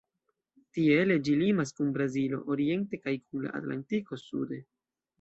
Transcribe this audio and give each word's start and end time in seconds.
Tiele 0.77 1.17
ĝi 1.27 1.35
limas 1.43 1.75
kun 1.81 1.93
Brazilo 1.99 2.41
oriente 2.57 3.03
kaj 3.05 3.17
kun 3.23 3.49
la 3.49 3.57
Atlantiko 3.63 4.25
sude. 4.29 4.65